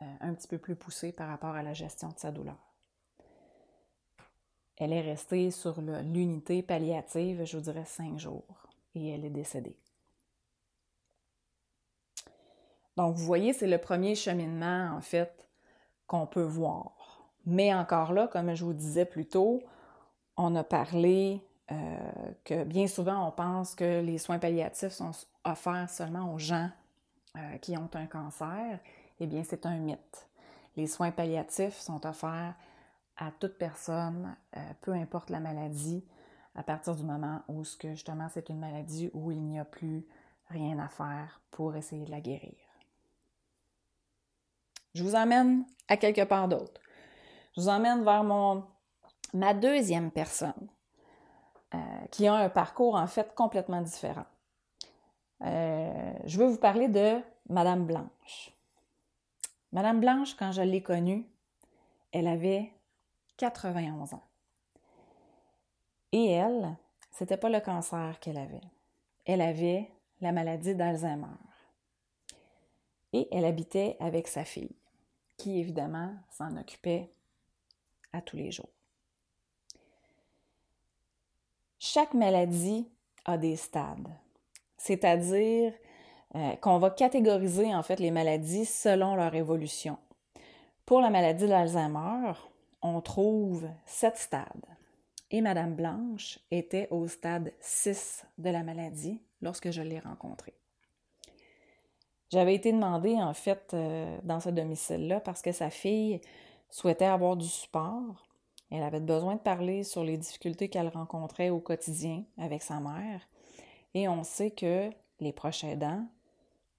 euh, 0.00 0.04
un 0.20 0.34
petit 0.34 0.48
peu 0.48 0.58
plus 0.58 0.74
poussé 0.74 1.12
par 1.12 1.28
rapport 1.28 1.54
à 1.54 1.62
la 1.62 1.72
gestion 1.72 2.08
de 2.08 2.18
sa 2.18 2.32
douleur. 2.32 2.58
Elle 4.76 4.92
est 4.92 5.02
restée 5.02 5.52
sur 5.52 5.80
l'unité 5.80 6.62
palliative, 6.62 7.44
je 7.44 7.56
vous 7.56 7.62
dirais, 7.62 7.84
cinq 7.84 8.18
jours 8.18 8.66
et 8.94 9.10
elle 9.10 9.24
est 9.24 9.30
décédée. 9.30 9.76
Donc, 12.96 13.14
vous 13.14 13.24
voyez, 13.24 13.52
c'est 13.52 13.68
le 13.68 13.78
premier 13.78 14.14
cheminement, 14.16 14.94
en 14.96 15.00
fait, 15.00 15.48
qu'on 16.06 16.26
peut 16.26 16.42
voir. 16.42 17.30
Mais 17.46 17.72
encore 17.72 18.12
là, 18.12 18.26
comme 18.26 18.54
je 18.54 18.64
vous 18.64 18.74
disais 18.74 19.04
plus 19.04 19.26
tôt, 19.26 19.62
on 20.36 20.56
a 20.56 20.64
parlé 20.64 21.40
euh, 21.70 22.32
que 22.44 22.64
bien 22.64 22.86
souvent, 22.86 23.26
on 23.28 23.30
pense 23.30 23.74
que 23.74 24.00
les 24.00 24.18
soins 24.18 24.38
palliatifs 24.38 24.92
sont 24.92 25.12
offerts 25.44 25.90
seulement 25.90 26.32
aux 26.32 26.38
gens 26.38 26.70
euh, 27.36 27.58
qui 27.58 27.76
ont 27.76 27.90
un 27.94 28.06
cancer. 28.06 28.78
Eh 29.20 29.26
bien, 29.26 29.42
c'est 29.44 29.66
un 29.66 29.76
mythe. 29.76 30.28
Les 30.76 30.86
soins 30.86 31.10
palliatifs 31.10 31.78
sont 31.78 32.04
offerts 32.06 32.54
à 33.16 33.30
toute 33.38 33.58
personne, 33.58 34.34
euh, 34.56 34.60
peu 34.80 34.92
importe 34.92 35.30
la 35.30 35.40
maladie, 35.40 36.04
à 36.54 36.62
partir 36.62 36.96
du 36.96 37.04
moment 37.04 37.42
où 37.48 37.64
ce 37.64 37.76
que 37.76 37.90
justement 37.90 38.28
c'est 38.28 38.48
une 38.48 38.58
maladie 38.58 39.10
où 39.14 39.30
il 39.30 39.40
n'y 39.40 39.58
a 39.58 39.64
plus 39.64 40.04
rien 40.48 40.78
à 40.78 40.88
faire 40.88 41.40
pour 41.50 41.76
essayer 41.76 42.04
de 42.04 42.10
la 42.10 42.20
guérir. 42.20 42.54
Je 44.94 45.02
vous 45.02 45.14
emmène 45.14 45.64
à 45.88 45.96
quelque 45.96 46.24
part 46.24 46.48
d'autre. 46.48 46.80
Je 47.56 47.62
vous 47.62 47.68
emmène 47.68 48.02
vers 48.02 48.24
mon, 48.24 48.64
ma 49.32 49.54
deuxième 49.54 50.10
personne 50.10 50.68
euh, 51.74 51.78
qui 52.10 52.26
a 52.26 52.34
un 52.34 52.48
parcours 52.48 52.94
en 52.96 53.06
fait 53.06 53.34
complètement 53.34 53.80
différent. 53.80 54.26
Euh, 55.42 56.12
je 56.24 56.38
veux 56.38 56.46
vous 56.46 56.58
parler 56.58 56.88
de 56.88 57.20
Madame 57.48 57.86
Blanche. 57.86 58.52
Madame 59.72 60.00
Blanche, 60.00 60.34
quand 60.34 60.52
je 60.52 60.62
l'ai 60.62 60.82
connue, 60.82 61.26
elle 62.12 62.28
avait 62.28 62.72
91 63.38 64.14
ans. 64.14 64.22
Et 66.12 66.26
elle, 66.26 66.76
c'était 67.10 67.38
pas 67.38 67.48
le 67.48 67.60
cancer 67.60 68.20
qu'elle 68.20 68.36
avait. 68.36 68.60
Elle 69.24 69.40
avait 69.40 69.90
la 70.20 70.32
maladie 70.32 70.74
d'Alzheimer. 70.74 71.26
Et 73.14 73.28
elle 73.32 73.46
habitait 73.46 73.96
avec 73.98 74.28
sa 74.28 74.44
fille, 74.44 74.76
qui 75.38 75.58
évidemment 75.58 76.14
s'en 76.30 76.56
occupait 76.56 77.10
à 78.12 78.20
tous 78.20 78.36
les 78.36 78.52
jours. 78.52 78.68
Chaque 81.84 82.14
maladie 82.14 82.86
a 83.24 83.36
des 83.36 83.56
stades, 83.56 84.08
c'est-à-dire 84.76 85.72
euh, 86.36 86.54
qu'on 86.60 86.78
va 86.78 86.90
catégoriser 86.90 87.74
en 87.74 87.82
fait 87.82 87.98
les 87.98 88.12
maladies 88.12 88.66
selon 88.66 89.16
leur 89.16 89.34
évolution. 89.34 89.98
Pour 90.86 91.00
la 91.00 91.10
maladie 91.10 91.48
d'Alzheimer, 91.48 92.34
on 92.82 93.00
trouve 93.00 93.68
sept 93.84 94.16
stades. 94.16 94.64
Et 95.32 95.40
Madame 95.40 95.74
Blanche 95.74 96.38
était 96.52 96.86
au 96.92 97.08
stade 97.08 97.52
6 97.58 98.26
de 98.38 98.50
la 98.50 98.62
maladie 98.62 99.20
lorsque 99.40 99.72
je 99.72 99.82
l'ai 99.82 99.98
rencontrée. 99.98 100.54
J'avais 102.30 102.54
été 102.54 102.70
demandée, 102.70 103.16
en 103.16 103.34
fait, 103.34 103.72
euh, 103.74 104.18
dans 104.22 104.38
ce 104.38 104.50
domicile-là, 104.50 105.18
parce 105.18 105.42
que 105.42 105.50
sa 105.50 105.68
fille 105.68 106.20
souhaitait 106.70 107.06
avoir 107.06 107.36
du 107.36 107.48
support 107.48 108.28
elle 108.72 108.84
avait 108.84 109.00
besoin 109.00 109.34
de 109.34 109.40
parler 109.40 109.84
sur 109.84 110.02
les 110.02 110.16
difficultés 110.16 110.70
qu'elle 110.70 110.88
rencontrait 110.88 111.50
au 111.50 111.60
quotidien 111.60 112.24
avec 112.38 112.62
sa 112.62 112.80
mère. 112.80 113.20
Et 113.92 114.08
on 114.08 114.24
sait 114.24 114.50
que 114.50 114.90
les 115.20 115.32
proches 115.32 115.64
aidants, 115.64 116.06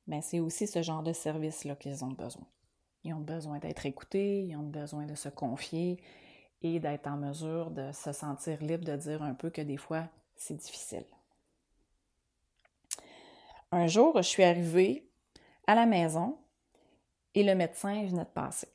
ben 0.07 0.19
c'est 0.23 0.39
aussi 0.39 0.65
ce 0.65 0.81
genre 0.81 1.03
de 1.03 1.13
service-là 1.13 1.75
qu'ils 1.75 2.03
ont 2.03 2.11
besoin. 2.11 2.47
Ils 3.03 3.13
ont 3.13 3.19
besoin 3.19 3.59
d'être 3.59 3.85
écoutés, 3.85 4.41
ils 4.41 4.55
ont 4.55 4.63
besoin 4.63 5.05
de 5.05 5.13
se 5.13 5.29
confier 5.29 6.01
et 6.63 6.79
d'être 6.79 7.05
en 7.05 7.17
mesure 7.17 7.69
de 7.69 7.91
se 7.91 8.11
sentir 8.11 8.59
libre 8.63 8.85
de 8.85 8.95
dire 8.95 9.21
un 9.21 9.35
peu 9.35 9.51
que 9.51 9.61
des 9.61 9.77
fois, 9.77 10.07
c'est 10.35 10.55
difficile. 10.55 11.05
Un 13.71 13.85
jour, 13.85 14.17
je 14.17 14.27
suis 14.27 14.43
arrivée 14.43 15.07
à 15.67 15.75
la 15.75 15.85
maison 15.85 16.39
et 17.35 17.43
le 17.43 17.53
médecin 17.53 18.03
venait 18.07 18.23
de 18.23 18.29
passer 18.29 18.69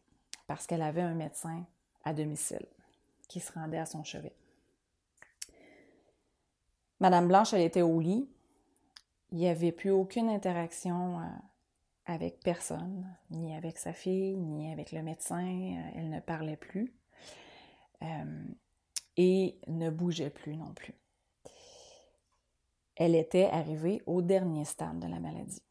parce 0.47 0.69
qu'elle 0.69 0.83
avait 0.83 1.03
un 1.03 1.15
médecin 1.15 1.65
à 2.05 2.13
domicile 2.13 2.67
qui 3.29 3.41
se 3.41 3.53
rendait 3.53 3.79
à 3.79 3.87
son 3.87 4.03
chevet. 4.03 4.35
Madame 7.01 7.29
Blanche, 7.29 7.53
elle 7.53 7.63
était 7.63 7.83
au 7.83 8.01
lit. 8.01 8.29
Il 9.31 9.39
n'y 9.39 9.49
avait 9.49 9.73
plus 9.73 9.91
aucune 9.91 10.29
interaction 10.29 11.21
euh, 11.21 11.25
avec 12.07 12.41
personne, 12.41 13.07
ni 13.31 13.55
avec 13.55 13.79
sa 13.79 13.93
fille, 13.93 14.37
ni 14.37 14.73
avec 14.73 14.91
le 14.91 15.03
médecin. 15.03 15.45
Euh, 15.45 15.91
elle 15.95 16.11
ne 16.11 16.21
parlait 16.21 16.57
plus. 16.57 16.93
Euh, 18.03 18.45
et 19.17 19.59
ne 19.67 19.91
bougeait 19.91 20.31
plus 20.31 20.57
non 20.57 20.73
plus. 20.73 20.95
Elle 22.95 23.15
était 23.15 23.47
arrivée 23.47 24.03
au 24.07 24.23
dernier 24.23 24.65
stade 24.65 25.01
de 25.01 25.09
la 25.09 25.19
maladie. 25.19 25.63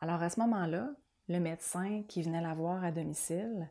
Alors 0.00 0.22
à 0.22 0.30
ce 0.30 0.38
moment-là, 0.40 0.90
le 1.28 1.40
médecin 1.40 2.04
qui 2.06 2.22
venait 2.22 2.40
la 2.40 2.54
voir 2.54 2.84
à 2.84 2.92
domicile 2.92 3.68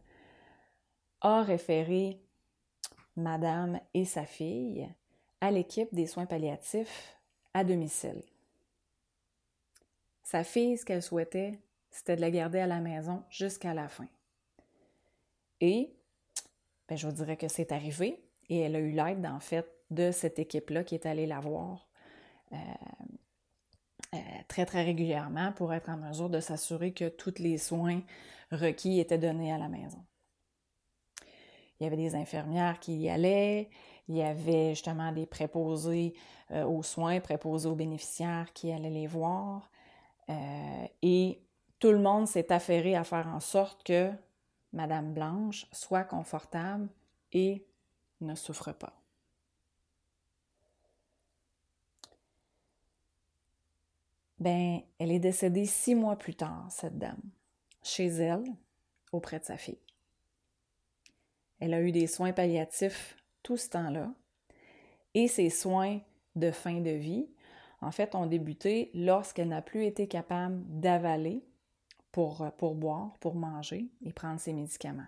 a 1.21 1.41
référé 1.43 2.19
Madame 3.15 3.79
et 3.93 4.05
sa 4.05 4.25
fille 4.25 4.87
à 5.41 5.51
l'équipe 5.51 5.93
des 5.93 6.07
soins 6.07 6.25
palliatifs 6.25 7.17
à 7.53 7.63
domicile. 7.63 8.21
Sa 10.23 10.43
fille, 10.43 10.77
ce 10.77 10.85
qu'elle 10.85 11.03
souhaitait, 11.03 11.59
c'était 11.91 12.15
de 12.15 12.21
la 12.21 12.31
garder 12.31 12.59
à 12.59 12.67
la 12.67 12.79
maison 12.79 13.23
jusqu'à 13.29 13.73
la 13.73 13.87
fin. 13.87 14.07
Et 15.61 15.95
ben, 16.87 16.97
je 16.97 17.07
vous 17.07 17.13
dirais 17.13 17.37
que 17.37 17.47
c'est 17.47 17.71
arrivé 17.71 18.21
et 18.49 18.59
elle 18.59 18.75
a 18.75 18.79
eu 18.79 18.91
l'aide, 18.91 19.25
en 19.25 19.39
fait, 19.39 19.65
de 19.91 20.11
cette 20.11 20.39
équipe-là 20.39 20.83
qui 20.83 20.95
est 20.95 21.05
allée 21.05 21.27
la 21.27 21.39
voir 21.39 21.87
euh, 22.51 22.57
euh, 24.13 24.17
très, 24.47 24.65
très 24.65 24.83
régulièrement 24.83 25.51
pour 25.53 25.73
être 25.73 25.89
en 25.89 25.97
mesure 25.97 26.29
de 26.29 26.39
s'assurer 26.39 26.91
que 26.91 27.07
tous 27.07 27.39
les 27.39 27.57
soins 27.57 28.01
requis 28.51 28.99
étaient 28.99 29.17
donnés 29.17 29.53
à 29.53 29.57
la 29.57 29.69
maison. 29.69 30.03
Il 31.79 31.83
y 31.83 31.87
avait 31.87 31.97
des 31.97 32.15
infirmières 32.15 32.79
qui 32.79 32.95
y 32.97 33.09
allaient, 33.09 33.69
il 34.07 34.15
y 34.15 34.21
avait 34.21 34.69
justement 34.69 35.11
des 35.11 35.25
préposés 35.25 36.13
euh, 36.51 36.65
aux 36.65 36.83
soins, 36.83 37.19
préposés 37.19 37.67
aux 37.67 37.75
bénéficiaires 37.75 38.53
qui 38.53 38.71
allaient 38.71 38.89
les 38.89 39.07
voir. 39.07 39.69
et 41.01 41.41
tout 41.79 41.91
le 41.91 41.99
monde 41.99 42.27
s'est 42.27 42.51
affairé 42.51 42.95
à 42.95 43.03
faire 43.03 43.27
en 43.27 43.39
sorte 43.39 43.83
que 43.83 44.11
Madame 44.73 45.13
Blanche 45.13 45.67
soit 45.71 46.03
confortable 46.03 46.89
et 47.31 47.65
ne 48.21 48.35
souffre 48.35 48.71
pas. 48.71 48.93
Ben, 54.39 54.81
elle 54.99 55.11
est 55.11 55.19
décédée 55.19 55.65
six 55.65 55.95
mois 55.95 56.17
plus 56.17 56.35
tard, 56.35 56.67
cette 56.69 56.97
dame, 56.97 57.21
chez 57.83 58.07
elle, 58.07 58.43
auprès 59.11 59.39
de 59.39 59.45
sa 59.45 59.57
fille. 59.57 59.79
Elle 61.59 61.73
a 61.73 61.81
eu 61.81 61.91
des 61.91 62.07
soins 62.07 62.33
palliatifs 62.33 63.15
tout 63.43 63.57
ce 63.57 63.69
temps-là, 63.69 64.13
et 65.13 65.27
ses 65.27 65.49
soins 65.49 65.99
de 66.35 66.51
fin 66.51 66.81
de 66.81 66.89
vie, 66.89 67.29
en 67.81 67.91
fait, 67.91 68.15
ont 68.15 68.25
débuté 68.25 68.91
lorsqu'elle 68.93 69.49
n'a 69.49 69.61
plus 69.61 69.85
été 69.85 70.07
capable 70.07 70.61
d'avaler 70.67 71.43
pour, 72.11 72.45
pour 72.57 72.75
boire, 72.75 73.17
pour 73.19 73.35
manger 73.35 73.87
et 74.03 74.11
prendre 74.11 74.39
ses 74.39 74.53
médicaments 74.53 75.07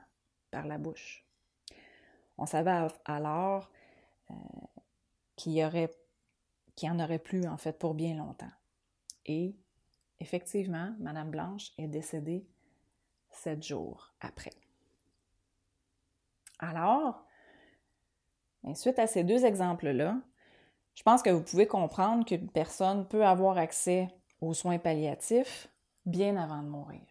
par 0.51 0.67
la 0.67 0.77
bouche. 0.77 1.25
On 2.37 2.45
savait 2.45 2.87
alors 3.05 3.69
euh, 4.29 4.33
qu'il 5.35 5.53
y 5.53 5.65
aurait 5.65 5.93
qu'il 6.75 6.91
en 6.91 6.99
aurait 6.99 7.19
plus 7.19 7.47
en 7.47 7.57
fait 7.57 7.77
pour 7.77 7.95
bien 7.95 8.15
longtemps. 8.15 8.51
Et 9.25 9.55
effectivement, 10.19 10.93
Madame 10.99 11.31
Blanche 11.31 11.71
est 11.77 11.87
décédée 11.87 12.45
sept 13.31 13.63
jours 13.63 14.13
après. 14.21 14.53
Alors, 16.59 17.23
ben, 18.63 18.75
suite 18.75 18.99
à 18.99 19.07
ces 19.07 19.23
deux 19.23 19.45
exemples-là, 19.45 20.17
je 20.95 21.03
pense 21.03 21.21
que 21.21 21.29
vous 21.29 21.43
pouvez 21.43 21.67
comprendre 21.67 22.25
qu'une 22.25 22.49
personne 22.49 23.07
peut 23.07 23.25
avoir 23.25 23.57
accès 23.57 24.07
aux 24.41 24.53
soins 24.53 24.79
palliatifs 24.79 25.69
bien 26.05 26.37
avant 26.37 26.63
de 26.63 26.69
mourir. 26.69 27.01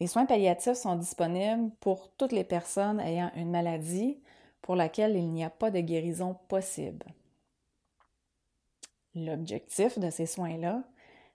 Les 0.00 0.08
soins 0.08 0.26
palliatifs 0.26 0.74
sont 0.74 0.96
disponibles 0.96 1.70
pour 1.80 2.10
toutes 2.16 2.32
les 2.32 2.44
personnes 2.44 3.00
ayant 3.00 3.30
une 3.36 3.50
maladie 3.50 4.20
pour 4.60 4.74
laquelle 4.74 5.16
il 5.16 5.30
n'y 5.30 5.44
a 5.44 5.50
pas 5.50 5.70
de 5.70 5.80
guérison 5.80 6.34
possible. 6.48 7.06
L'objectif 9.14 9.98
de 9.98 10.10
ces 10.10 10.26
soins-là, 10.26 10.82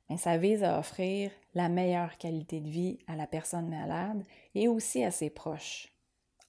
ben, 0.10 0.18
ça 0.18 0.38
vise 0.38 0.64
à 0.64 0.78
offrir 0.78 1.32
la 1.54 1.70
meilleure 1.70 2.18
qualité 2.18 2.60
de 2.60 2.70
vie 2.70 3.00
à 3.08 3.16
la 3.16 3.28
personne 3.28 3.70
malade 3.70 4.24
et 4.56 4.68
aussi 4.68 5.04
à 5.04 5.12
ses 5.12 5.30
proches, 5.30 5.92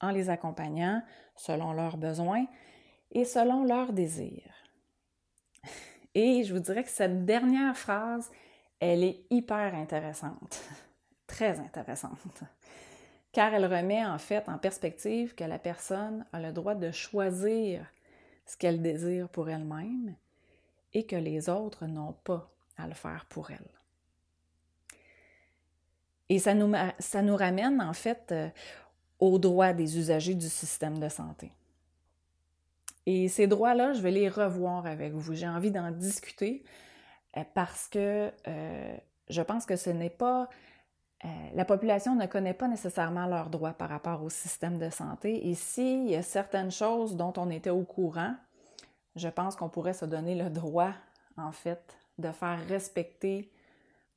en 0.00 0.10
les 0.10 0.30
accompagnant 0.30 1.02
selon 1.36 1.72
leurs 1.72 1.96
besoins 1.96 2.46
et 3.12 3.24
selon 3.24 3.64
leurs 3.64 3.92
désirs. 3.92 4.54
Et 6.14 6.44
je 6.44 6.52
vous 6.52 6.60
dirais 6.60 6.82
que 6.82 6.90
cette 6.90 7.24
dernière 7.24 7.76
phrase, 7.76 8.30
elle 8.80 9.04
est 9.04 9.24
hyper 9.30 9.74
intéressante, 9.74 10.60
très 11.26 11.60
intéressante, 11.60 12.42
car 13.32 13.54
elle 13.54 13.66
remet 13.66 14.04
en 14.04 14.18
fait 14.18 14.48
en 14.48 14.58
perspective 14.58 15.34
que 15.34 15.44
la 15.44 15.58
personne 15.58 16.26
a 16.32 16.40
le 16.40 16.52
droit 16.52 16.74
de 16.74 16.90
choisir 16.90 17.86
ce 18.46 18.56
qu'elle 18.56 18.82
désire 18.82 19.28
pour 19.28 19.48
elle-même 19.48 20.16
et 20.92 21.06
que 21.06 21.16
les 21.16 21.48
autres 21.48 21.86
n'ont 21.86 22.14
pas 22.24 22.50
à 22.76 22.88
le 22.88 22.94
faire 22.94 23.26
pour 23.28 23.50
elle. 23.50 23.79
Et 26.30 26.38
ça 26.38 26.54
nous, 26.54 26.72
ça 27.00 27.22
nous 27.22 27.36
ramène 27.36 27.82
en 27.82 27.92
fait 27.92 28.28
euh, 28.30 28.48
aux 29.18 29.38
droits 29.40 29.72
des 29.72 29.98
usagers 29.98 30.34
du 30.34 30.48
système 30.48 30.98
de 30.98 31.08
santé. 31.08 31.52
Et 33.04 33.28
ces 33.28 33.48
droits-là, 33.48 33.94
je 33.94 34.00
vais 34.00 34.12
les 34.12 34.28
revoir 34.28 34.86
avec 34.86 35.12
vous. 35.12 35.34
J'ai 35.34 35.48
envie 35.48 35.72
d'en 35.72 35.90
discuter 35.90 36.62
euh, 37.36 37.42
parce 37.52 37.88
que 37.88 38.30
euh, 38.46 38.96
je 39.28 39.42
pense 39.42 39.66
que 39.66 39.76
ce 39.76 39.90
n'est 39.90 40.08
pas... 40.08 40.48
La 41.52 41.66
population 41.66 42.14
ne 42.14 42.24
connaît 42.24 42.54
pas 42.54 42.66
nécessairement 42.66 43.26
leurs 43.26 43.50
droits 43.50 43.74
par 43.74 43.90
rapport 43.90 44.22
au 44.22 44.30
système 44.30 44.78
de 44.78 44.88
santé. 44.88 45.50
Et 45.50 45.54
s'il 45.54 46.08
y 46.08 46.16
a 46.16 46.22
certaines 46.22 46.70
choses 46.70 47.14
dont 47.14 47.34
on 47.36 47.50
était 47.50 47.68
au 47.68 47.82
courant, 47.82 48.34
je 49.16 49.28
pense 49.28 49.54
qu'on 49.54 49.68
pourrait 49.68 49.92
se 49.92 50.06
donner 50.06 50.34
le 50.34 50.48
droit, 50.48 50.94
en 51.36 51.52
fait, 51.52 51.98
de 52.16 52.32
faire 52.32 52.66
respecter 52.68 53.52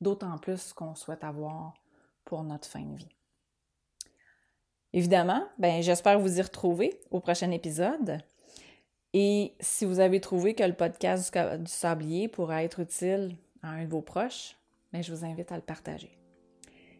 d'autant 0.00 0.38
plus 0.38 0.72
qu'on 0.72 0.94
souhaite 0.94 1.24
avoir 1.24 1.74
pour 2.24 2.42
notre 2.44 2.68
fin 2.68 2.82
de 2.82 2.96
vie. 2.96 3.08
Évidemment, 4.92 5.44
ben, 5.58 5.82
j'espère 5.82 6.20
vous 6.20 6.38
y 6.38 6.42
retrouver 6.42 7.00
au 7.10 7.20
prochain 7.20 7.50
épisode. 7.50 8.18
Et 9.12 9.54
si 9.60 9.84
vous 9.84 10.00
avez 10.00 10.20
trouvé 10.20 10.54
que 10.54 10.62
le 10.62 10.72
podcast 10.72 11.36
du, 11.36 11.66
sablier 11.66 12.28
pourrait 12.28 12.64
être 12.64 12.80
utile 12.80 13.36
à 13.62 13.70
un 13.70 13.84
de 13.84 13.90
vos 13.90 14.02
proches, 14.02 14.56
ben, 14.92 15.02
je 15.02 15.12
vous 15.12 15.24
invite 15.24 15.50
à 15.50 15.56
le 15.56 15.62
partager. 15.62 16.16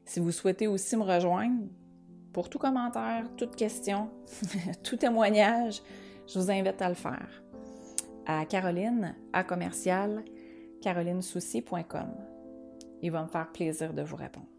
Si 0.04 0.20
vous 0.20 0.32
souhaitez 0.32 0.66
aussi 0.66 0.96
me 0.96 1.02
rejoindre, 1.02 1.66
pour 2.32 2.48
tout 2.48 2.58
commentaire, 2.58 3.28
toute 3.36 3.54
question, 3.54 4.10
tout 4.82 4.96
témoignage, 4.96 5.80
je 6.26 6.38
vous 6.38 6.50
invite 6.50 6.82
à 6.82 6.88
le 6.88 6.94
faire 6.94 7.44
à 8.26 8.44
Caroline 8.46 9.14
à 9.32 9.44
commercial 9.44 10.24
carolinesouci.com. 10.82 12.14
Il 13.02 13.10
va 13.10 13.22
me 13.22 13.28
faire 13.28 13.52
plaisir 13.52 13.92
de 13.92 14.02
vous 14.02 14.16
répondre. 14.16 14.53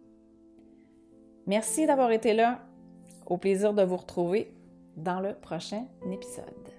Merci 1.48 1.86
d'avoir 1.86 2.12
été 2.12 2.34
là. 2.34 2.60
Au 3.26 3.38
plaisir 3.38 3.74
de 3.74 3.84
vous 3.84 3.98
retrouver 3.98 4.54
dans 4.98 5.20
le 5.20 5.34
prochain 5.34 5.86
épisode. 6.12 6.75